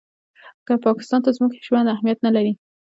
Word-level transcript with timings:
که 0.65 0.73
پاکستان 0.85 1.19
ته 1.25 1.29
زموږ 1.37 1.51
ژوند 1.67 1.87
اهمیت 1.95 2.19
نه 2.25 2.31
لري. 2.35 2.53